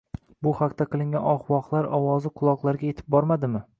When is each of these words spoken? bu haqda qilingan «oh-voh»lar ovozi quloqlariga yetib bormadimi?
bu 0.45 0.53
haqda 0.61 0.87
qilingan 0.93 1.27
«oh-voh»lar 1.33 1.91
ovozi 1.99 2.33
quloqlariga 2.41 2.91
yetib 2.93 3.13
bormadimi? 3.19 3.63